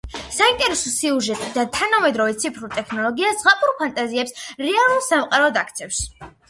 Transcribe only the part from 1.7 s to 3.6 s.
თანამედროვე ციფრული ტექნოლოგია